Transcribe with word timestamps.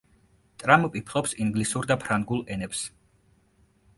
ტრამპი 0.63 1.01
ფლობს 1.09 1.35
ინგლისურ 1.43 1.87
და 1.93 1.99
ფრანგულ 2.05 2.43
ენებს. 2.57 2.81